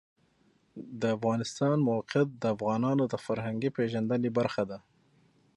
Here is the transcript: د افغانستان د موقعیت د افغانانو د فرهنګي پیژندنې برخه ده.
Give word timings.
د 1.01 1.03
افغانستان 1.17 1.75
د 1.79 1.83
موقعیت 1.89 2.29
د 2.41 2.43
افغانانو 2.55 3.03
د 3.07 3.15
فرهنګي 3.25 3.69
پیژندنې 3.77 4.29
برخه 4.37 4.63
ده. 4.69 4.79